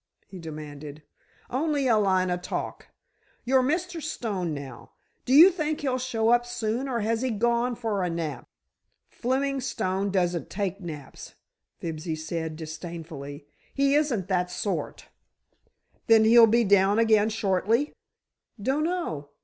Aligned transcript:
he 0.25 0.39
demanded. 0.39 1.03
"Only 1.51 1.87
a 1.87 1.95
line 1.95 2.31
o' 2.31 2.37
talk. 2.37 2.87
Your 3.45 3.61
Mr. 3.61 4.01
Stone, 4.01 4.51
now, 4.51 4.93
do 5.25 5.31
you 5.31 5.51
think 5.51 5.81
he'll 5.81 5.99
show 5.99 6.29
up 6.29 6.43
soon, 6.43 6.89
or 6.89 7.01
has 7.01 7.21
he 7.21 7.29
gone 7.29 7.75
for 7.75 8.01
a 8.03 8.09
nap?" 8.09 8.47
"Fleming 9.11 9.61
Stone 9.61 10.09
doesn't 10.09 10.49
take 10.49 10.81
naps," 10.81 11.35
Fibsy 11.77 12.15
said, 12.15 12.55
disdainfully; 12.55 13.45
"he 13.75 13.93
isn't 13.93 14.27
that 14.27 14.49
sort." 14.49 15.05
"Then 16.07 16.23
he'll 16.23 16.47
be 16.47 16.63
down 16.63 16.97
again 16.97 17.29
shortly?" 17.29 17.93
"Dunno. 18.59 19.29